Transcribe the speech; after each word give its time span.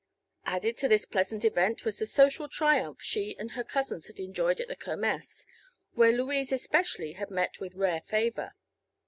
Added 0.47 0.77
to 0.77 0.87
this 0.87 1.05
pleasant 1.05 1.45
event 1.45 1.85
was 1.85 1.99
the 1.99 2.07
social 2.07 2.49
triumph 2.49 2.97
she 3.03 3.35
and 3.37 3.51
her 3.51 3.63
cousins 3.63 4.07
had 4.07 4.17
enjoyed 4.19 4.59
at 4.59 4.67
the 4.67 4.75
Kermess, 4.75 5.45
where 5.93 6.11
Louise 6.11 6.51
especially 6.51 7.11
had 7.13 7.29
met 7.29 7.59
with 7.59 7.75
rare 7.75 8.01
favor. 8.01 8.55